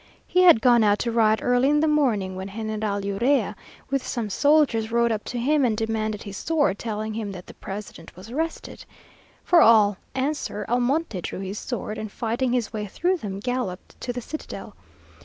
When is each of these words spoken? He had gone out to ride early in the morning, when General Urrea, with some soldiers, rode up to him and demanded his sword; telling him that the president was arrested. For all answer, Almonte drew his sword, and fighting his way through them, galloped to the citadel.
He 0.25 0.41
had 0.41 0.63
gone 0.63 0.83
out 0.83 0.97
to 1.05 1.11
ride 1.11 1.43
early 1.43 1.69
in 1.69 1.79
the 1.79 1.87
morning, 1.87 2.35
when 2.35 2.47
General 2.49 3.05
Urrea, 3.05 3.55
with 3.91 4.03
some 4.03 4.31
soldiers, 4.31 4.91
rode 4.91 5.11
up 5.11 5.23
to 5.25 5.37
him 5.37 5.63
and 5.63 5.77
demanded 5.77 6.23
his 6.23 6.37
sword; 6.37 6.79
telling 6.79 7.13
him 7.13 7.33
that 7.33 7.45
the 7.45 7.53
president 7.53 8.15
was 8.15 8.31
arrested. 8.31 8.83
For 9.43 9.61
all 9.61 9.97
answer, 10.15 10.65
Almonte 10.67 11.21
drew 11.21 11.41
his 11.41 11.59
sword, 11.59 11.99
and 11.99 12.11
fighting 12.11 12.51
his 12.51 12.73
way 12.73 12.87
through 12.87 13.17
them, 13.17 13.39
galloped 13.39 14.01
to 14.01 14.11
the 14.11 14.21
citadel. 14.21 14.73